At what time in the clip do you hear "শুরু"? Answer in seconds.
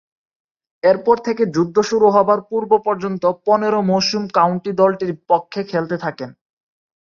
1.89-2.07